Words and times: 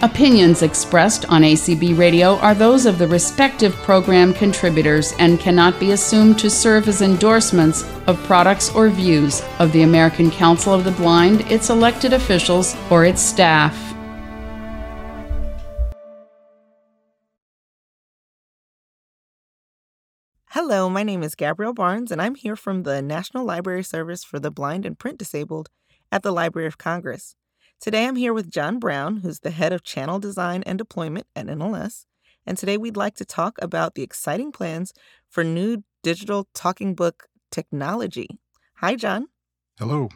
Opinions 0.00 0.62
expressed 0.62 1.24
on 1.28 1.42
ACB 1.42 1.98
Radio 1.98 2.36
are 2.36 2.54
those 2.54 2.86
of 2.86 2.98
the 2.98 3.08
respective 3.08 3.74
program 3.78 4.32
contributors 4.32 5.12
and 5.18 5.40
cannot 5.40 5.80
be 5.80 5.90
assumed 5.90 6.38
to 6.38 6.48
serve 6.48 6.86
as 6.86 7.02
endorsements 7.02 7.82
of 8.06 8.16
products 8.22 8.72
or 8.76 8.90
views 8.90 9.42
of 9.58 9.72
the 9.72 9.82
American 9.82 10.30
Council 10.30 10.72
of 10.72 10.84
the 10.84 10.92
Blind, 10.92 11.40
its 11.50 11.68
elected 11.68 12.12
officials, 12.12 12.76
or 12.92 13.04
its 13.04 13.20
staff. 13.20 13.76
Hello, 20.50 20.88
my 20.88 21.02
name 21.02 21.24
is 21.24 21.34
Gabrielle 21.34 21.74
Barnes, 21.74 22.12
and 22.12 22.22
I'm 22.22 22.36
here 22.36 22.54
from 22.54 22.84
the 22.84 23.02
National 23.02 23.44
Library 23.44 23.82
Service 23.82 24.22
for 24.22 24.38
the 24.38 24.52
Blind 24.52 24.86
and 24.86 24.96
Print 24.96 25.18
Disabled 25.18 25.70
at 26.12 26.22
the 26.22 26.30
Library 26.30 26.68
of 26.68 26.78
Congress. 26.78 27.34
Today 27.80 28.06
I'm 28.06 28.16
here 28.16 28.34
with 28.34 28.50
John 28.50 28.80
Brown, 28.80 29.18
who's 29.18 29.38
the 29.38 29.52
head 29.52 29.72
of 29.72 29.84
channel 29.84 30.18
design 30.18 30.64
and 30.64 30.76
deployment 30.76 31.28
at 31.36 31.46
NLS. 31.46 32.06
And 32.44 32.58
today 32.58 32.76
we'd 32.76 32.96
like 32.96 33.14
to 33.16 33.24
talk 33.24 33.56
about 33.62 33.94
the 33.94 34.02
exciting 34.02 34.50
plans 34.50 34.92
for 35.28 35.44
new 35.44 35.84
digital 36.02 36.48
talking 36.54 36.96
book 36.96 37.28
technology. 37.52 38.26
Hi, 38.78 38.96
John. 38.96 39.28
Hello. 39.78 40.08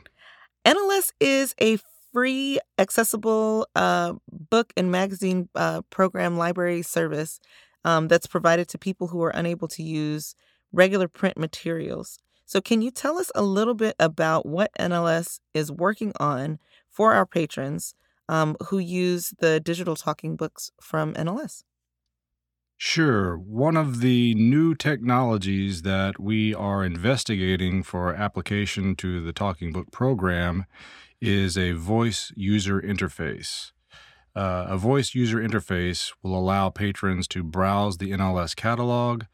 NLS 0.66 1.12
is 1.20 1.54
a 1.60 1.78
free, 2.12 2.58
accessible 2.78 3.68
uh, 3.76 4.14
book 4.28 4.72
and 4.76 4.90
magazine 4.90 5.48
uh, 5.54 5.82
program 5.82 6.36
library 6.36 6.82
service 6.82 7.38
um, 7.84 8.08
that's 8.08 8.26
provided 8.26 8.66
to 8.70 8.78
people 8.78 9.06
who 9.06 9.22
are 9.22 9.30
unable 9.30 9.68
to 9.68 9.84
use 9.84 10.34
regular 10.72 11.06
print 11.06 11.38
materials. 11.38 12.18
So, 12.52 12.60
can 12.60 12.82
you 12.82 12.90
tell 12.90 13.16
us 13.16 13.32
a 13.34 13.40
little 13.40 13.72
bit 13.72 13.96
about 13.98 14.44
what 14.44 14.74
NLS 14.78 15.40
is 15.54 15.72
working 15.72 16.12
on 16.20 16.58
for 16.86 17.14
our 17.14 17.24
patrons 17.24 17.94
um, 18.28 18.58
who 18.66 18.78
use 18.78 19.32
the 19.38 19.58
digital 19.58 19.96
talking 19.96 20.36
books 20.36 20.70
from 20.78 21.14
NLS? 21.14 21.62
Sure. 22.76 23.38
One 23.38 23.74
of 23.74 24.00
the 24.00 24.34
new 24.34 24.74
technologies 24.74 25.80
that 25.80 26.20
we 26.20 26.54
are 26.54 26.84
investigating 26.84 27.82
for 27.82 28.12
application 28.14 28.96
to 28.96 29.22
the 29.22 29.32
Talking 29.32 29.72
Book 29.72 29.90
program 29.90 30.66
is 31.22 31.56
a 31.56 31.72
voice 31.72 32.34
user 32.36 32.82
interface. 32.82 33.72
Uh, 34.36 34.66
a 34.68 34.76
voice 34.76 35.14
user 35.14 35.38
interface 35.38 36.12
will 36.22 36.38
allow 36.38 36.68
patrons 36.68 37.26
to 37.28 37.42
browse 37.42 37.96
the 37.96 38.10
NLS 38.10 38.54
catalog, 38.54 39.24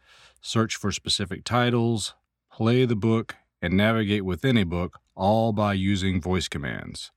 search 0.40 0.76
for 0.76 0.92
specific 0.92 1.42
titles, 1.42 2.14
play 2.58 2.84
the 2.84 2.96
book, 2.96 3.36
and 3.62 3.76
navigate 3.76 4.24
within 4.24 4.56
a 4.56 4.64
book, 4.64 4.98
all 5.14 5.52
by 5.52 5.72
using 5.72 6.20
voice 6.20 6.48
commands. 6.48 7.12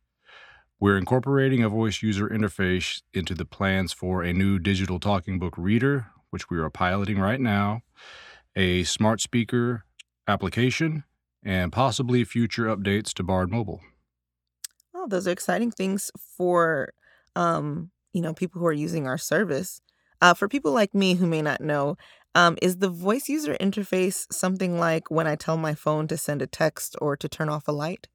We're 0.80 1.00
incorporating 1.00 1.64
a 1.64 1.70
voice 1.70 2.04
user 2.04 2.30
interface 2.30 3.02
into 3.12 3.34
the 3.34 3.44
plans 3.44 3.92
for 3.92 4.22
a 4.22 4.34
new 4.34 4.60
digital 4.60 5.00
talking 5.00 5.40
book 5.40 5.56
reader, 5.58 6.12
which 6.30 6.52
we 6.52 6.60
are 6.60 6.70
piloting 6.70 7.18
right 7.18 7.42
now, 7.42 7.82
a 8.56 8.84
smart 8.84 9.20
speaker 9.20 9.86
application, 10.28 11.06
and 11.44 11.72
possibly 11.72 12.24
future 12.24 12.66
updates 12.66 13.12
to 13.14 13.24
Bard 13.24 13.50
Mobile. 13.50 13.82
Oh, 14.94 15.08
those 15.08 15.28
are 15.28 15.32
exciting 15.32 15.72
things 15.72 16.12
for 16.38 16.94
um, 17.36 17.90
you 18.14 18.22
know, 18.22 18.36
people 18.36 18.62
who 18.62 18.68
are 18.68 18.74
using 18.74 19.08
our 19.08 19.18
service. 19.18 19.82
Uh, 20.22 20.34
for 20.34 20.48
people 20.48 20.72
like 20.72 20.94
me 20.94 21.16
who 21.16 21.26
may 21.26 21.42
not 21.42 21.62
know, 21.62 21.98
um, 22.36 22.58
is 22.62 22.78
the 22.78 22.90
voice 22.90 23.28
user 23.28 23.58
interface 23.60 24.32
something 24.32 24.80
like 24.80 25.10
when 25.12 25.28
I 25.28 25.36
tell 25.36 25.58
my 25.58 25.74
phone 25.74 26.08
to 26.08 26.18
send 26.18 26.42
a 26.42 26.48
text 26.48 26.96
or 27.02 27.18
to 27.18 27.28
turn 27.28 27.50
off 27.50 27.68
a 27.68 27.72
light? 27.72 28.08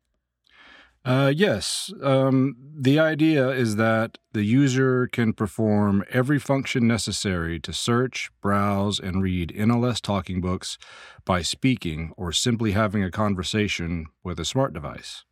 Uh, 1.05 1.33
yes. 1.35 1.93
Um, 2.03 2.57
the 2.77 2.99
idea 2.99 3.51
is 3.51 3.77
that 3.77 4.19
the 4.33 4.43
user 4.43 5.07
can 5.07 5.33
perform 5.35 6.05
every 6.11 6.41
function 6.41 6.89
necessary 6.89 7.61
to 7.61 7.73
search, 7.73 8.31
browse, 8.43 8.99
and 8.99 9.23
read 9.23 9.53
NLS 9.57 10.01
talking 10.01 10.41
books 10.41 10.79
by 11.25 11.43
speaking 11.43 12.13
or 12.17 12.33
simply 12.33 12.73
having 12.73 13.05
a 13.05 13.13
conversation 13.13 14.07
with 14.25 14.41
a 14.41 14.45
smart 14.45 14.73
device. 14.73 15.25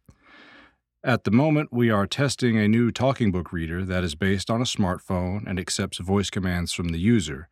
At 1.07 1.25
the 1.25 1.31
moment, 1.31 1.69
we 1.71 1.91
are 1.91 2.07
testing 2.07 2.57
a 2.57 2.67
new 2.67 2.91
talking 2.91 3.31
book 3.31 3.53
reader 3.53 3.85
that 3.85 4.05
is 4.05 4.15
based 4.15 4.51
on 4.51 4.63
a 4.63 4.65
smartphone 4.65 5.47
and 5.47 5.59
accepts 5.59 5.99
voice 5.99 6.31
commands 6.31 6.73
from 6.73 6.89
the 6.89 6.99
user. 6.99 7.47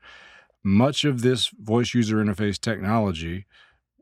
Much 0.65 1.05
of 1.05 1.21
this 1.21 1.49
voice 1.49 1.93
user 1.93 2.17
interface 2.17 2.59
technology 2.59 3.45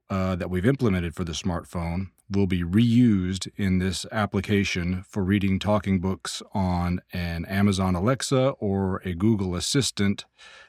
uh, 0.09 0.37
that 0.37 0.51
we've 0.51 0.65
implemented 0.65 1.17
for 1.17 1.25
the 1.25 1.33
smartphone 1.33 2.11
will 2.31 2.47
be 2.47 2.63
reused 2.63 3.49
in 3.57 3.81
this 3.81 4.07
application 4.13 5.03
for 5.09 5.25
reading 5.25 5.59
talking 5.59 5.99
books 5.99 6.45
on 6.55 7.01
an 7.13 7.45
Amazon 7.47 7.97
Alexa 7.97 8.51
or 8.61 9.03
a 9.05 9.15
Google 9.15 9.57
Assistant 9.57 10.27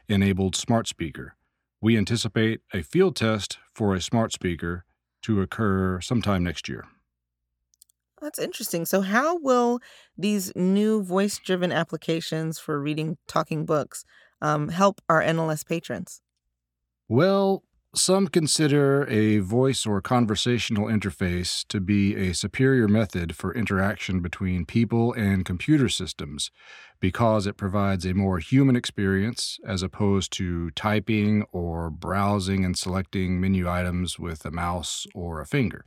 enabled 0.07 0.55
smart 0.55 0.87
speaker. 0.87 1.35
We 1.81 1.99
anticipate 1.99 2.61
a 2.73 2.81
field 2.81 3.15
test 3.15 3.59
for 3.75 3.93
a 3.93 4.01
smart 4.01 4.33
speaker 4.33 4.85
to 5.21 5.39
occur 5.39 6.01
sometime 6.01 6.43
next 6.43 6.67
year. 6.67 6.87
That's 8.21 8.39
interesting. 8.39 8.85
So, 8.85 9.01
how 9.01 9.37
will 9.39 9.79
these 10.17 10.55
new 10.55 11.03
voice 11.03 11.39
driven 11.39 11.71
applications 11.71 12.59
for 12.59 12.79
reading 12.79 13.17
talking 13.27 13.65
books 13.65 14.05
um, 14.41 14.69
help 14.69 15.01
our 15.09 15.21
NLS 15.21 15.63
patrons? 15.63 16.21
Well, 17.07 17.63
some 17.93 18.27
consider 18.27 19.05
a 19.09 19.39
voice 19.39 19.85
or 19.85 19.99
conversational 20.01 20.85
interface 20.85 21.67
to 21.67 21.81
be 21.81 22.15
a 22.15 22.33
superior 22.33 22.87
method 22.87 23.35
for 23.35 23.53
interaction 23.53 24.21
between 24.21 24.65
people 24.65 25.11
and 25.11 25.43
computer 25.43 25.89
systems 25.89 26.51
because 27.01 27.45
it 27.45 27.57
provides 27.57 28.05
a 28.05 28.13
more 28.13 28.39
human 28.39 28.77
experience 28.77 29.59
as 29.67 29.83
opposed 29.83 30.31
to 30.31 30.71
typing 30.71 31.43
or 31.51 31.89
browsing 31.89 32.63
and 32.63 32.77
selecting 32.77 33.41
menu 33.41 33.69
items 33.69 34.17
with 34.17 34.45
a 34.45 34.51
mouse 34.51 35.05
or 35.13 35.41
a 35.41 35.45
finger. 35.45 35.85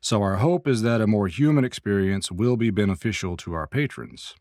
So, 0.00 0.22
our 0.22 0.36
hope 0.36 0.66
is 0.66 0.80
that 0.80 1.02
a 1.02 1.06
more 1.06 1.28
human 1.28 1.64
experience 1.64 2.32
will 2.32 2.56
be 2.56 2.70
beneficial 2.70 3.36
to 3.38 3.52
our 3.52 3.66
patrons. 3.66 4.34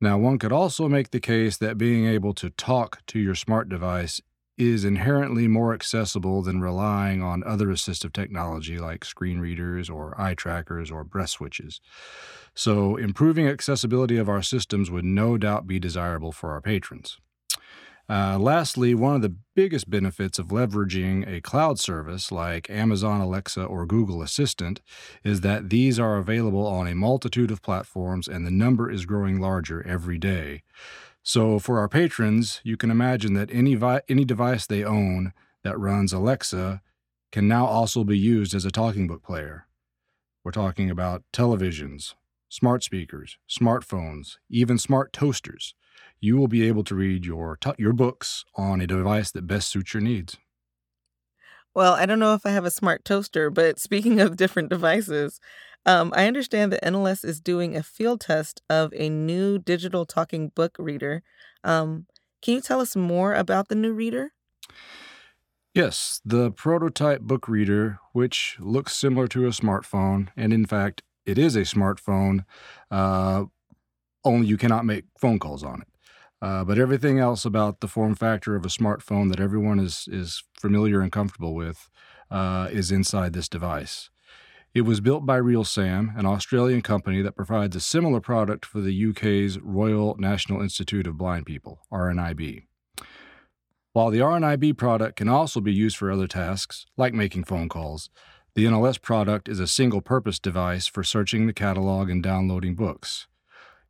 Now, 0.00 0.18
one 0.18 0.38
could 0.38 0.52
also 0.52 0.88
make 0.88 1.10
the 1.10 1.20
case 1.20 1.56
that 1.56 1.78
being 1.78 2.06
able 2.06 2.34
to 2.34 2.50
talk 2.50 3.04
to 3.06 3.18
your 3.18 3.34
smart 3.34 3.68
device 3.68 4.20
is 4.56 4.84
inherently 4.84 5.48
more 5.48 5.74
accessible 5.74 6.42
than 6.42 6.60
relying 6.60 7.22
on 7.22 7.42
other 7.44 7.66
assistive 7.68 8.12
technology 8.12 8.78
like 8.78 9.04
screen 9.04 9.40
readers 9.40 9.90
or 9.90 10.18
eye 10.20 10.34
trackers 10.34 10.90
or 10.90 11.04
breath 11.04 11.30
switches. 11.30 11.80
So, 12.54 12.96
improving 12.96 13.48
accessibility 13.48 14.16
of 14.16 14.28
our 14.28 14.42
systems 14.42 14.90
would 14.90 15.04
no 15.04 15.36
doubt 15.36 15.66
be 15.66 15.80
desirable 15.80 16.30
for 16.30 16.52
our 16.52 16.60
patrons. 16.60 17.18
Uh, 18.08 18.38
lastly, 18.38 18.94
one 18.94 19.16
of 19.16 19.22
the 19.22 19.34
biggest 19.54 19.88
benefits 19.88 20.38
of 20.38 20.48
leveraging 20.48 21.26
a 21.26 21.40
cloud 21.40 21.78
service 21.78 22.30
like 22.30 22.68
Amazon 22.68 23.20
Alexa 23.20 23.64
or 23.64 23.86
Google 23.86 24.20
Assistant 24.20 24.82
is 25.22 25.40
that 25.40 25.70
these 25.70 25.98
are 25.98 26.18
available 26.18 26.66
on 26.66 26.86
a 26.86 26.94
multitude 26.94 27.50
of 27.50 27.62
platforms 27.62 28.28
and 28.28 28.46
the 28.46 28.50
number 28.50 28.90
is 28.90 29.06
growing 29.06 29.40
larger 29.40 29.86
every 29.86 30.18
day. 30.18 30.62
So 31.24 31.58
for 31.58 31.78
our 31.80 31.88
patrons, 31.88 32.60
you 32.62 32.76
can 32.76 32.90
imagine 32.90 33.34
that 33.34 33.50
any 33.50 33.74
vi- 33.74 34.02
any 34.08 34.24
device 34.24 34.66
they 34.66 34.84
own 34.84 35.32
that 35.64 35.78
runs 35.78 36.12
Alexa 36.12 36.82
can 37.32 37.48
now 37.48 37.66
also 37.66 38.04
be 38.04 38.16
used 38.18 38.54
as 38.54 38.64
a 38.64 38.70
talking 38.70 39.08
book 39.08 39.22
player. 39.24 39.66
We're 40.44 40.52
talking 40.52 40.90
about 40.90 41.24
televisions, 41.32 42.14
smart 42.48 42.84
speakers, 42.84 43.38
smartphones, 43.48 44.38
even 44.50 44.78
smart 44.78 45.12
toasters. 45.12 45.74
You 46.20 46.36
will 46.36 46.48
be 46.48 46.66
able 46.68 46.84
to 46.84 46.94
read 46.94 47.26
your 47.26 47.56
t- 47.56 47.72
your 47.78 47.94
books 47.94 48.44
on 48.56 48.80
a 48.80 48.86
device 48.86 49.30
that 49.32 49.46
best 49.46 49.68
suits 49.70 49.94
your 49.94 50.02
needs. 50.02 50.36
Well, 51.74 51.94
I 51.94 52.06
don't 52.06 52.20
know 52.20 52.34
if 52.34 52.46
I 52.46 52.50
have 52.50 52.64
a 52.64 52.70
smart 52.70 53.04
toaster, 53.04 53.50
but 53.50 53.80
speaking 53.80 54.20
of 54.20 54.36
different 54.36 54.68
devices, 54.70 55.40
um, 55.86 56.12
I 56.16 56.26
understand 56.26 56.72
that 56.72 56.84
NLS 56.84 57.24
is 57.24 57.40
doing 57.40 57.76
a 57.76 57.82
field 57.82 58.20
test 58.20 58.62
of 58.68 58.92
a 58.96 59.08
new 59.08 59.58
digital 59.58 60.04
talking 60.06 60.48
book 60.48 60.76
reader. 60.78 61.22
Um, 61.62 62.06
can 62.42 62.54
you 62.54 62.60
tell 62.60 62.80
us 62.80 62.94
more 62.96 63.34
about 63.34 63.68
the 63.68 63.74
new 63.74 63.92
reader? 63.92 64.32
Yes, 65.74 66.20
the 66.24 66.52
prototype 66.52 67.22
book 67.22 67.48
reader, 67.48 67.98
which 68.12 68.56
looks 68.60 68.96
similar 68.96 69.26
to 69.28 69.46
a 69.46 69.50
smartphone, 69.50 70.28
and 70.36 70.52
in 70.52 70.66
fact, 70.66 71.02
it 71.26 71.36
is 71.36 71.56
a 71.56 71.62
smartphone, 71.62 72.44
uh, 72.90 73.46
only 74.24 74.46
you 74.46 74.56
cannot 74.56 74.84
make 74.84 75.04
phone 75.18 75.38
calls 75.38 75.64
on 75.64 75.82
it. 75.82 75.88
Uh, 76.40 76.64
but 76.64 76.78
everything 76.78 77.18
else 77.18 77.44
about 77.44 77.80
the 77.80 77.88
form 77.88 78.14
factor 78.14 78.54
of 78.54 78.64
a 78.64 78.68
smartphone 78.68 79.30
that 79.30 79.40
everyone 79.40 79.80
is, 79.80 80.06
is 80.10 80.44
familiar 80.60 81.00
and 81.00 81.10
comfortable 81.10 81.54
with 81.54 81.88
uh, 82.30 82.68
is 82.70 82.92
inside 82.92 83.32
this 83.32 83.48
device. 83.48 84.10
It 84.74 84.80
was 84.80 85.00
built 85.00 85.24
by 85.24 85.38
RealSam, 85.38 86.18
an 86.18 86.26
Australian 86.26 86.82
company 86.82 87.22
that 87.22 87.36
provides 87.36 87.76
a 87.76 87.80
similar 87.80 88.20
product 88.20 88.66
for 88.66 88.80
the 88.80 89.06
UK's 89.10 89.56
Royal 89.60 90.16
National 90.18 90.60
Institute 90.60 91.06
of 91.06 91.16
Blind 91.16 91.46
People, 91.46 91.78
RNIB. 91.92 92.64
While 93.92 94.10
the 94.10 94.18
RNIB 94.18 94.76
product 94.76 95.14
can 95.14 95.28
also 95.28 95.60
be 95.60 95.72
used 95.72 95.96
for 95.96 96.10
other 96.10 96.26
tasks, 96.26 96.86
like 96.96 97.14
making 97.14 97.44
phone 97.44 97.68
calls, 97.68 98.10
the 98.56 98.64
NLS 98.64 99.00
product 99.00 99.48
is 99.48 99.60
a 99.60 99.68
single 99.68 100.00
purpose 100.00 100.40
device 100.40 100.88
for 100.88 101.04
searching 101.04 101.46
the 101.46 101.52
catalog 101.52 102.10
and 102.10 102.20
downloading 102.20 102.74
books. 102.74 103.28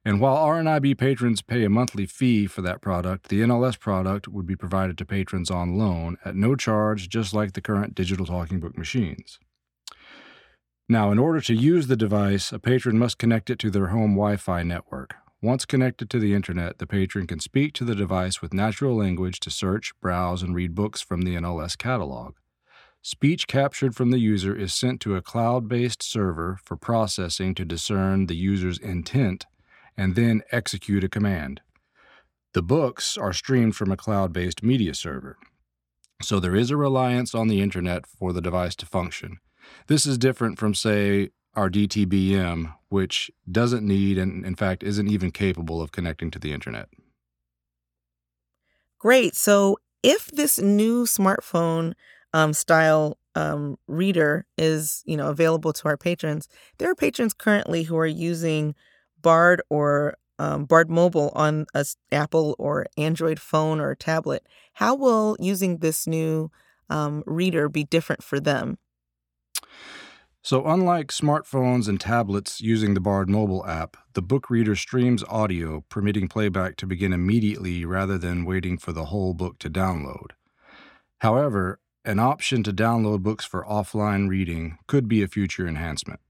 And 0.04 0.20
while 0.20 0.36
RNIB 0.36 0.98
patrons 0.98 1.40
pay 1.40 1.64
a 1.64 1.70
monthly 1.70 2.04
fee 2.04 2.46
for 2.46 2.60
that 2.60 2.82
product, 2.82 3.30
the 3.30 3.40
NLS 3.40 3.80
product 3.80 4.28
would 4.28 4.46
be 4.46 4.54
provided 4.54 4.98
to 4.98 5.06
patrons 5.06 5.50
on 5.50 5.78
loan 5.78 6.18
at 6.26 6.36
no 6.36 6.54
charge, 6.54 7.08
just 7.08 7.32
like 7.32 7.54
the 7.54 7.62
current 7.62 7.94
digital 7.94 8.26
talking 8.26 8.60
book 8.60 8.76
machines. 8.76 9.38
Now, 10.88 11.10
in 11.10 11.18
order 11.18 11.40
to 11.40 11.54
use 11.54 11.86
the 11.86 11.96
device, 11.96 12.52
a 12.52 12.58
patron 12.58 12.98
must 12.98 13.16
connect 13.16 13.48
it 13.48 13.58
to 13.60 13.70
their 13.70 13.86
home 13.86 14.12
Wi 14.12 14.36
Fi 14.36 14.62
network. 14.62 15.14
Once 15.40 15.64
connected 15.64 16.10
to 16.10 16.18
the 16.18 16.34
internet, 16.34 16.76
the 16.78 16.86
patron 16.86 17.26
can 17.26 17.40
speak 17.40 17.72
to 17.74 17.84
the 17.84 17.94
device 17.94 18.42
with 18.42 18.52
natural 18.52 18.94
language 18.94 19.40
to 19.40 19.50
search, 19.50 19.92
browse, 20.02 20.42
and 20.42 20.54
read 20.54 20.74
books 20.74 21.00
from 21.00 21.22
the 21.22 21.36
NLS 21.36 21.78
catalog. 21.78 22.34
Speech 23.00 23.46
captured 23.46 23.96
from 23.96 24.10
the 24.10 24.18
user 24.18 24.54
is 24.54 24.74
sent 24.74 25.00
to 25.00 25.16
a 25.16 25.22
cloud 25.22 25.68
based 25.68 26.02
server 26.02 26.58
for 26.62 26.76
processing 26.76 27.54
to 27.54 27.64
discern 27.64 28.26
the 28.26 28.36
user's 28.36 28.78
intent 28.78 29.46
and 29.96 30.14
then 30.14 30.42
execute 30.52 31.04
a 31.04 31.08
command. 31.08 31.62
The 32.52 32.62
books 32.62 33.16
are 33.16 33.32
streamed 33.32 33.74
from 33.74 33.90
a 33.90 33.96
cloud 33.96 34.34
based 34.34 34.62
media 34.62 34.94
server. 34.94 35.38
So 36.20 36.40
there 36.40 36.54
is 36.54 36.70
a 36.70 36.76
reliance 36.76 37.34
on 37.34 37.48
the 37.48 37.60
internet 37.60 38.06
for 38.06 38.34
the 38.34 38.42
device 38.42 38.76
to 38.76 38.86
function. 38.86 39.38
This 39.86 40.06
is 40.06 40.18
different 40.18 40.58
from, 40.58 40.74
say, 40.74 41.30
our 41.54 41.70
DTBM, 41.70 42.74
which 42.88 43.30
doesn't 43.50 43.86
need 43.86 44.18
and, 44.18 44.44
in 44.44 44.54
fact, 44.54 44.82
isn't 44.82 45.08
even 45.08 45.30
capable 45.30 45.80
of 45.80 45.92
connecting 45.92 46.30
to 46.32 46.38
the 46.38 46.52
internet. 46.52 46.88
Great. 48.98 49.34
So 49.34 49.78
if 50.02 50.26
this 50.26 50.58
new 50.58 51.04
smartphone 51.04 51.92
um, 52.32 52.52
style 52.52 53.18
um, 53.34 53.76
reader 53.86 54.46
is, 54.56 55.02
you 55.06 55.16
know, 55.16 55.28
available 55.28 55.72
to 55.72 55.88
our 55.88 55.96
patrons, 55.96 56.48
there 56.78 56.90
are 56.90 56.94
patrons 56.94 57.34
currently 57.34 57.84
who 57.84 57.96
are 57.96 58.06
using 58.06 58.74
Bard 59.20 59.62
or 59.70 60.16
um, 60.38 60.64
Bard 60.64 60.90
Mobile 60.90 61.30
on 61.34 61.66
a 61.74 61.84
Apple 62.12 62.56
or 62.58 62.86
Android 62.96 63.38
phone 63.38 63.80
or 63.80 63.94
tablet, 63.94 64.46
how 64.74 64.94
will 64.94 65.36
using 65.38 65.78
this 65.78 66.06
new 66.06 66.50
um, 66.90 67.22
reader 67.26 67.68
be 67.68 67.84
different 67.84 68.22
for 68.22 68.40
them? 68.40 68.78
So, 70.44 70.66
unlike 70.66 71.06
smartphones 71.06 71.88
and 71.88 71.98
tablets 71.98 72.60
using 72.60 72.92
the 72.92 73.00
Bard 73.00 73.30
mobile 73.30 73.66
app, 73.66 73.96
the 74.12 74.20
book 74.20 74.50
reader 74.50 74.76
streams 74.76 75.24
audio, 75.26 75.84
permitting 75.88 76.28
playback 76.28 76.76
to 76.76 76.86
begin 76.86 77.14
immediately 77.14 77.86
rather 77.86 78.18
than 78.18 78.44
waiting 78.44 78.76
for 78.76 78.92
the 78.92 79.06
whole 79.06 79.32
book 79.32 79.58
to 79.60 79.70
download. 79.70 80.32
However, 81.22 81.80
an 82.04 82.18
option 82.18 82.62
to 82.64 82.74
download 82.74 83.22
books 83.22 83.46
for 83.46 83.64
offline 83.64 84.28
reading 84.28 84.76
could 84.86 85.08
be 85.08 85.22
a 85.22 85.28
future 85.28 85.66
enhancement. 85.66 86.20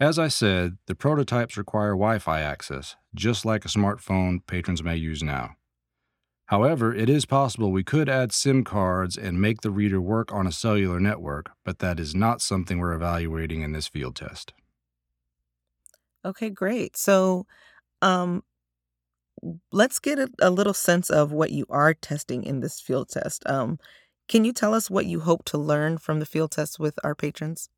As 0.00 0.18
I 0.18 0.26
said, 0.26 0.78
the 0.88 0.96
prototypes 0.96 1.56
require 1.56 1.92
Wi 1.92 2.18
Fi 2.18 2.40
access, 2.40 2.96
just 3.14 3.44
like 3.44 3.64
a 3.64 3.68
smartphone 3.68 4.44
patrons 4.48 4.82
may 4.82 4.96
use 4.96 5.22
now. 5.22 5.55
However, 6.46 6.94
it 6.94 7.08
is 7.08 7.24
possible 7.24 7.72
we 7.72 7.82
could 7.82 8.08
add 8.08 8.32
SIM 8.32 8.62
cards 8.62 9.16
and 9.16 9.40
make 9.40 9.62
the 9.62 9.70
reader 9.70 10.00
work 10.00 10.32
on 10.32 10.46
a 10.46 10.52
cellular 10.52 11.00
network, 11.00 11.50
but 11.64 11.80
that 11.80 11.98
is 11.98 12.14
not 12.14 12.40
something 12.40 12.78
we're 12.78 12.94
evaluating 12.94 13.62
in 13.62 13.72
this 13.72 13.88
field 13.88 14.14
test. 14.14 14.52
Okay, 16.24 16.50
great. 16.50 16.96
So, 16.96 17.46
um, 18.00 18.42
let's 19.72 19.98
get 19.98 20.18
a, 20.18 20.28
a 20.40 20.50
little 20.50 20.74
sense 20.74 21.10
of 21.10 21.32
what 21.32 21.50
you 21.50 21.66
are 21.68 21.94
testing 21.94 22.44
in 22.44 22.60
this 22.60 22.80
field 22.80 23.08
test. 23.08 23.42
Um, 23.46 23.78
can 24.28 24.44
you 24.44 24.52
tell 24.52 24.74
us 24.74 24.90
what 24.90 25.06
you 25.06 25.20
hope 25.20 25.44
to 25.46 25.58
learn 25.58 25.98
from 25.98 26.20
the 26.20 26.26
field 26.26 26.52
test 26.52 26.78
with 26.78 26.98
our 27.04 27.14
patrons? 27.14 27.68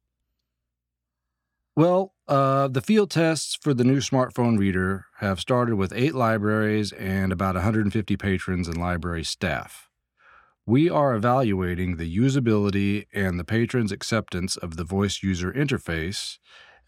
Well, 1.78 2.12
uh, 2.26 2.66
the 2.66 2.80
field 2.80 3.08
tests 3.08 3.56
for 3.62 3.72
the 3.72 3.84
new 3.84 3.98
smartphone 3.98 4.58
reader 4.58 5.06
have 5.18 5.38
started 5.38 5.76
with 5.76 5.92
eight 5.92 6.12
libraries 6.12 6.90
and 6.90 7.30
about 7.30 7.54
150 7.54 8.16
patrons 8.16 8.66
and 8.66 8.76
library 8.76 9.22
staff. 9.22 9.88
We 10.66 10.90
are 10.90 11.14
evaluating 11.14 11.96
the 11.96 12.18
usability 12.18 13.06
and 13.14 13.38
the 13.38 13.44
patron's 13.44 13.92
acceptance 13.92 14.56
of 14.56 14.76
the 14.76 14.82
voice 14.82 15.22
user 15.22 15.52
interface, 15.52 16.38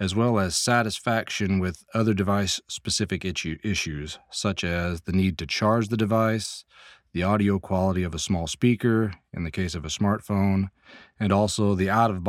as 0.01 0.17
well 0.17 0.41
as 0.41 0.57
satisfaction 0.57 1.61
with 1.61 1.85
other 1.95 2.13
device 2.13 2.61
specific 2.67 3.25
issues, 3.25 4.19
such 4.33 4.65
as 4.65 5.03
the 5.03 5.13
need 5.13 5.39
to 5.39 5.47
charge 5.47 5.87
the 5.87 5.97
device, 5.97 6.65
the 7.13 7.23
audio 7.23 7.61
quality 7.61 8.03
of 8.03 8.13
a 8.13 8.19
small 8.19 8.49
speaker 8.49 9.13
in 9.33 9.45
the 9.45 9.53
case 9.53 9.77
of 9.77 9.85
a 9.85 9.89
smartphone, 9.89 10.71
and 11.21 11.33
also 11.33 11.77
the 11.77 11.89
out 11.89 12.11
of 12.11 12.25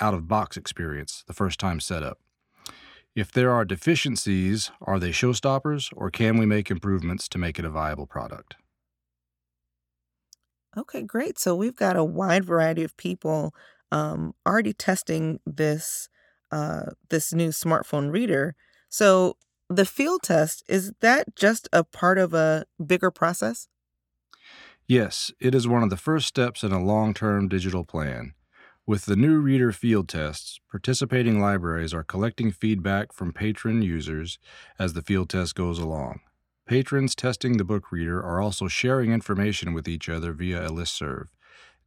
out 0.00 0.14
of 0.14 0.28
box 0.28 0.56
experience 0.56 1.24
the 1.26 1.32
first 1.32 1.58
time 1.58 1.80
setup. 1.80 2.18
If 3.14 3.30
there 3.30 3.52
are 3.52 3.64
deficiencies, 3.64 4.72
are 4.80 4.98
they 4.98 5.10
showstoppers 5.10 5.92
or 5.96 6.10
can 6.10 6.36
we 6.36 6.46
make 6.46 6.70
improvements 6.70 7.28
to 7.28 7.38
make 7.38 7.58
it 7.58 7.64
a 7.64 7.70
viable 7.70 8.06
product? 8.06 8.56
Okay, 10.76 11.02
great. 11.02 11.38
So 11.38 11.54
we've 11.54 11.76
got 11.76 11.96
a 11.96 12.02
wide 12.02 12.44
variety 12.44 12.82
of 12.82 12.96
people 12.96 13.54
um, 13.92 14.34
already 14.46 14.72
testing 14.72 15.38
this 15.46 16.08
uh, 16.50 16.90
this 17.08 17.32
new 17.32 17.48
smartphone 17.48 18.12
reader. 18.12 18.54
So 18.88 19.36
the 19.68 19.84
field 19.84 20.22
test 20.22 20.62
is 20.68 20.92
that 21.00 21.34
just 21.36 21.68
a 21.72 21.84
part 21.84 22.18
of 22.18 22.34
a 22.34 22.66
bigger 22.84 23.10
process? 23.10 23.68
Yes, 24.86 25.30
it 25.40 25.54
is 25.54 25.66
one 25.66 25.82
of 25.82 25.90
the 25.90 25.96
first 25.96 26.26
steps 26.26 26.62
in 26.62 26.72
a 26.72 26.84
long 26.84 27.14
term 27.14 27.48
digital 27.48 27.84
plan. 27.84 28.34
With 28.86 29.06
the 29.06 29.16
new 29.16 29.38
reader 29.38 29.72
field 29.72 30.10
tests, 30.10 30.60
participating 30.70 31.40
libraries 31.40 31.94
are 31.94 32.04
collecting 32.04 32.52
feedback 32.52 33.14
from 33.14 33.32
patron 33.32 33.80
users 33.80 34.38
as 34.78 34.92
the 34.92 35.00
field 35.00 35.30
test 35.30 35.54
goes 35.54 35.78
along. 35.78 36.20
Patrons 36.66 37.14
testing 37.14 37.56
the 37.56 37.64
book 37.64 37.90
reader 37.90 38.22
are 38.22 38.42
also 38.42 38.68
sharing 38.68 39.10
information 39.10 39.72
with 39.72 39.88
each 39.88 40.10
other 40.10 40.34
via 40.34 40.66
a 40.66 40.68
listserv. 40.68 41.28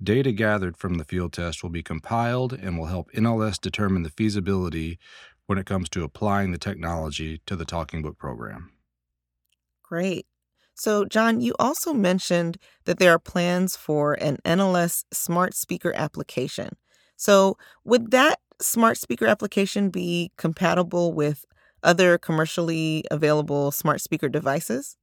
Data 0.01 0.31
gathered 0.31 0.75
from 0.75 0.95
the 0.95 1.03
field 1.03 1.33
test 1.33 1.61
will 1.61 1.69
be 1.69 1.83
compiled 1.83 2.53
and 2.53 2.79
will 2.79 2.87
help 2.87 3.11
NLS 3.11 3.61
determine 3.61 4.01
the 4.01 4.09
feasibility 4.09 4.97
when 5.45 5.59
it 5.59 5.67
comes 5.67 5.89
to 5.89 6.03
applying 6.03 6.51
the 6.51 6.57
technology 6.57 7.43
to 7.45 7.55
the 7.55 7.65
Talking 7.65 8.01
Book 8.01 8.17
program. 8.17 8.71
Great. 9.83 10.25
So, 10.73 11.05
John, 11.05 11.41
you 11.41 11.53
also 11.59 11.93
mentioned 11.93 12.57
that 12.85 12.97
there 12.97 13.11
are 13.11 13.19
plans 13.19 13.75
for 13.75 14.13
an 14.13 14.37
NLS 14.43 15.03
smart 15.11 15.53
speaker 15.53 15.93
application. 15.95 16.75
So, 17.17 17.57
would 17.83 18.11
that 18.11 18.39
smart 18.61 18.97
speaker 18.97 19.27
application 19.27 19.89
be 19.89 20.31
compatible 20.37 21.13
with 21.13 21.45
other 21.83 22.17
commercially 22.17 23.03
available 23.11 23.71
smart 23.71 24.01
speaker 24.01 24.29
devices? 24.29 24.97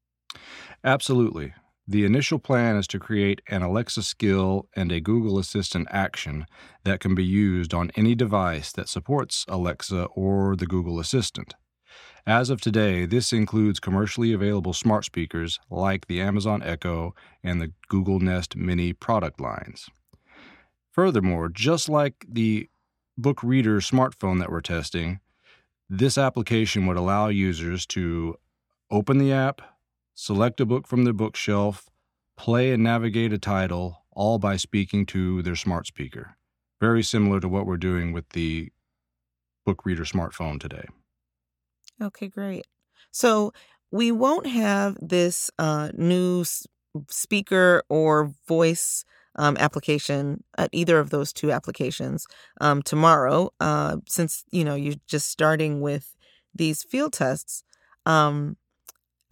Absolutely. 0.83 1.53
The 1.87 2.05
initial 2.05 2.39
plan 2.39 2.77
is 2.77 2.87
to 2.89 2.99
create 2.99 3.43
an 3.49 3.63
Alexa 3.63 4.05
skill 4.05 4.69
and 4.75 4.91
a 4.91 5.01
Google 5.01 5.39
Assistant 5.39 5.87
action 5.91 6.47
that 6.85 7.01
can 7.01 7.15
be 7.15 7.25
used 7.25 7.75
on 7.75 7.91
any 7.94 8.15
device 8.15 8.73
that 8.73 8.89
supports 8.89 9.44
Alexa 9.49 10.05
or 10.15 10.56
the 10.56 10.67
Google 10.67 10.99
Assistant. 10.99 11.55
As 12.27 12.49
of 12.49 12.63
today, 12.63 13.05
this 13.05 13.35
includes 13.35 13.81
commercially 13.81 14.33
available 14.33 14.73
smart 14.73 15.05
speakers 15.05 15.61
like 15.69 16.06
the 16.06 16.23
Amazon 16.23 16.63
Echo 16.63 17.15
and 17.43 17.61
the 17.61 17.73
Google 17.89 18.19
Nest 18.19 18.56
Mini 18.56 18.94
product 18.94 19.39
lines. 19.39 19.91
Furthermore, 20.94 21.48
just 21.48 21.89
like 21.89 22.24
the 22.29 22.69
book 23.19 23.43
reader 23.43 23.81
smartphone 23.81 24.39
that 24.39 24.48
we're 24.48 24.60
testing, 24.60 25.19
this 25.91 26.17
application 26.17 26.86
would 26.86 26.96
allow 26.96 27.27
users 27.27 27.84
to 27.86 28.36
open 28.93 29.19
the 29.19 29.32
app, 29.32 29.60
select 30.15 30.60
a 30.60 30.65
book 30.65 30.86
from 30.86 31.03
their 31.03 31.13
bookshelf, 31.13 31.91
play 32.36 32.70
and 32.70 32.84
navigate 32.84 33.32
a 33.32 33.39
title, 33.39 34.05
all 34.13 34.39
by 34.39 34.56
speaking 34.56 35.05
to 35.06 35.43
their 35.43 35.56
smart 35.56 35.89
speaker. 35.89 36.36
Very 36.81 37.03
similar 37.03 37.41
to 37.41 37.48
what 37.48 37.67
we're 37.67 37.77
doing 37.77 38.13
with 38.13 38.29
the 38.29 38.70
book 39.67 39.84
reader 39.84 40.05
smartphone 40.05 40.60
today. 40.60 40.86
Okay, 42.01 42.29
great. 42.29 42.69
So 43.10 43.53
we 43.91 44.13
won't 44.13 44.46
have 44.46 44.96
this 45.01 45.51
uh, 45.58 45.91
new 45.94 46.44
speaker 47.08 47.82
or 47.89 48.32
voice 48.46 49.05
um, 49.36 49.56
application 49.58 50.44
at 50.58 50.70
either 50.72 50.98
of 50.98 51.10
those 51.10 51.32
two 51.32 51.50
applications 51.50 52.26
um, 52.60 52.82
tomorrow, 52.82 53.50
uh, 53.60 53.96
since 54.06 54.44
you 54.50 54.64
know 54.64 54.74
you're 54.74 54.94
just 55.06 55.29
starting 55.29 55.81
with 55.81 56.17
these 56.55 56.82
field 56.82 57.12
tests. 57.12 57.64
Um, 58.06 58.56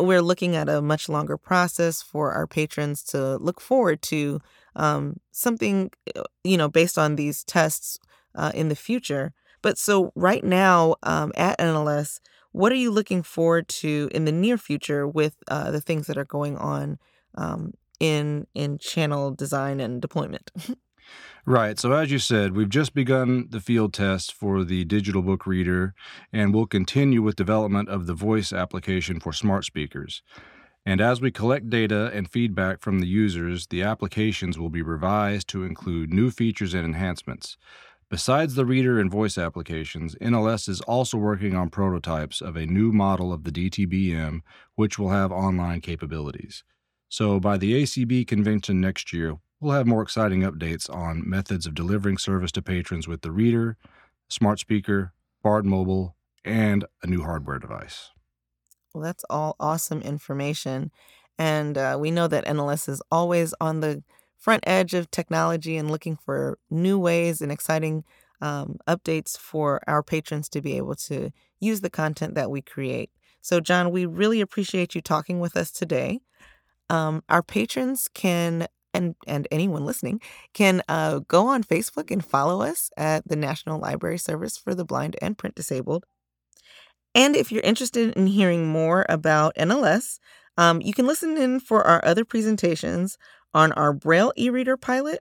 we're 0.00 0.22
looking 0.22 0.56
at 0.56 0.68
a 0.68 0.82
much 0.82 1.08
longer 1.08 1.36
process 1.36 2.02
for 2.02 2.32
our 2.32 2.46
patrons 2.46 3.02
to 3.04 3.36
look 3.36 3.60
forward 3.60 4.02
to 4.02 4.40
um, 4.74 5.20
something, 5.30 5.90
uh, 6.16 6.22
you 6.42 6.56
know, 6.56 6.68
based 6.68 6.98
on 6.98 7.16
these 7.16 7.44
tests 7.44 7.98
uh, 8.34 8.50
in 8.54 8.68
the 8.68 8.74
future. 8.74 9.32
But 9.60 9.78
so 9.78 10.12
right 10.14 10.42
now 10.42 10.96
um, 11.02 11.32
at 11.36 11.58
NLS, 11.58 12.20
what 12.52 12.72
are 12.72 12.76
you 12.76 12.90
looking 12.90 13.22
forward 13.22 13.68
to 13.68 14.08
in 14.12 14.24
the 14.24 14.32
near 14.32 14.58
future 14.58 15.06
with 15.06 15.36
uh, 15.48 15.70
the 15.70 15.80
things 15.80 16.06
that 16.06 16.18
are 16.18 16.24
going 16.24 16.56
on 16.56 16.98
um, 17.34 17.74
in 18.02 18.46
in 18.52 18.76
channel 18.78 19.30
design 19.30 19.80
and 19.80 20.02
deployment? 20.02 20.50
Right. 21.44 21.76
So, 21.76 21.90
as 21.90 22.12
you 22.12 22.20
said, 22.20 22.54
we've 22.54 22.68
just 22.68 22.94
begun 22.94 23.48
the 23.50 23.60
field 23.60 23.92
test 23.92 24.32
for 24.32 24.62
the 24.62 24.84
digital 24.84 25.22
book 25.22 25.44
reader, 25.44 25.92
and 26.32 26.54
we'll 26.54 26.66
continue 26.66 27.20
with 27.20 27.34
development 27.34 27.88
of 27.88 28.06
the 28.06 28.14
voice 28.14 28.52
application 28.52 29.18
for 29.18 29.32
smart 29.32 29.64
speakers. 29.64 30.22
And 30.86 31.00
as 31.00 31.20
we 31.20 31.32
collect 31.32 31.68
data 31.68 32.12
and 32.14 32.30
feedback 32.30 32.80
from 32.80 33.00
the 33.00 33.08
users, 33.08 33.66
the 33.66 33.82
applications 33.82 34.56
will 34.56 34.70
be 34.70 34.82
revised 34.82 35.48
to 35.48 35.64
include 35.64 36.14
new 36.14 36.30
features 36.30 36.74
and 36.74 36.84
enhancements. 36.84 37.56
Besides 38.08 38.54
the 38.54 38.66
reader 38.66 39.00
and 39.00 39.10
voice 39.10 39.36
applications, 39.36 40.14
NLS 40.16 40.68
is 40.68 40.80
also 40.82 41.18
working 41.18 41.56
on 41.56 41.70
prototypes 41.70 42.40
of 42.40 42.54
a 42.54 42.66
new 42.66 42.92
model 42.92 43.32
of 43.32 43.42
the 43.42 43.50
DTBM, 43.50 44.42
which 44.76 44.96
will 44.96 45.08
have 45.08 45.32
online 45.32 45.80
capabilities. 45.80 46.62
So, 47.12 47.38
by 47.38 47.58
the 47.58 47.82
ACB 47.82 48.26
convention 48.26 48.80
next 48.80 49.12
year, 49.12 49.36
we'll 49.60 49.74
have 49.74 49.86
more 49.86 50.00
exciting 50.00 50.40
updates 50.44 50.88
on 50.88 51.28
methods 51.28 51.66
of 51.66 51.74
delivering 51.74 52.16
service 52.16 52.50
to 52.52 52.62
patrons 52.62 53.06
with 53.06 53.20
the 53.20 53.30
reader, 53.30 53.76
smart 54.30 54.58
speaker, 54.60 55.12
Bard 55.42 55.66
Mobile, 55.66 56.16
and 56.42 56.86
a 57.02 57.06
new 57.06 57.20
hardware 57.20 57.58
device. 57.58 58.12
Well, 58.94 59.04
that's 59.04 59.26
all 59.28 59.56
awesome 59.60 60.00
information. 60.00 60.90
And 61.38 61.76
uh, 61.76 61.98
we 62.00 62.10
know 62.10 62.28
that 62.28 62.46
NLS 62.46 62.88
is 62.88 63.02
always 63.10 63.52
on 63.60 63.80
the 63.80 64.02
front 64.38 64.64
edge 64.66 64.94
of 64.94 65.10
technology 65.10 65.76
and 65.76 65.90
looking 65.90 66.16
for 66.16 66.58
new 66.70 66.98
ways 66.98 67.42
and 67.42 67.52
exciting 67.52 68.04
um, 68.40 68.78
updates 68.88 69.36
for 69.36 69.82
our 69.86 70.02
patrons 70.02 70.48
to 70.48 70.62
be 70.62 70.78
able 70.78 70.94
to 70.94 71.30
use 71.60 71.82
the 71.82 71.90
content 71.90 72.36
that 72.36 72.50
we 72.50 72.62
create. 72.62 73.10
So, 73.42 73.60
John, 73.60 73.90
we 73.90 74.06
really 74.06 74.40
appreciate 74.40 74.94
you 74.94 75.02
talking 75.02 75.40
with 75.40 75.58
us 75.58 75.70
today. 75.70 76.22
Um, 76.92 77.24
our 77.30 77.42
patrons 77.42 78.08
can 78.12 78.66
and 78.92 79.14
and 79.26 79.48
anyone 79.50 79.86
listening 79.86 80.20
can 80.52 80.82
uh, 80.88 81.20
go 81.26 81.46
on 81.46 81.64
Facebook 81.64 82.10
and 82.10 82.22
follow 82.22 82.60
us 82.60 82.90
at 82.98 83.26
the 83.26 83.34
National 83.34 83.80
Library 83.80 84.18
Service 84.18 84.58
for 84.58 84.74
the 84.74 84.84
Blind 84.84 85.16
and 85.22 85.38
Print 85.38 85.54
Disabled. 85.54 86.04
And 87.14 87.34
if 87.34 87.50
you're 87.50 87.62
interested 87.62 88.12
in 88.14 88.26
hearing 88.26 88.66
more 88.66 89.06
about 89.08 89.54
NLS, 89.56 90.18
um, 90.58 90.82
you 90.82 90.92
can 90.92 91.06
listen 91.06 91.38
in 91.38 91.60
for 91.60 91.82
our 91.86 92.04
other 92.04 92.26
presentations 92.26 93.16
on 93.54 93.72
our 93.72 93.94
Braille 93.94 94.32
e 94.36 94.50
reader 94.50 94.76
pilot, 94.76 95.20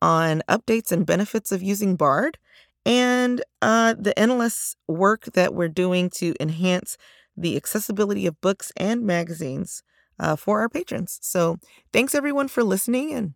on 0.00 0.42
updates 0.48 0.90
and 0.90 1.06
benefits 1.06 1.52
of 1.52 1.62
using 1.62 1.94
BARD, 1.94 2.36
and 2.84 3.44
uh, 3.60 3.94
the 3.96 4.12
NLS 4.16 4.74
work 4.88 5.26
that 5.34 5.54
we're 5.54 5.68
doing 5.68 6.10
to 6.10 6.34
enhance 6.40 6.96
the 7.36 7.56
accessibility 7.56 8.26
of 8.26 8.40
books 8.40 8.72
and 8.76 9.06
magazines 9.06 9.84
uh, 10.22 10.36
for 10.36 10.60
our 10.60 10.70
patrons. 10.70 11.18
So 11.22 11.58
thanks 11.92 12.14
everyone 12.14 12.48
for 12.48 12.64
listening 12.64 13.12
and 13.14 13.34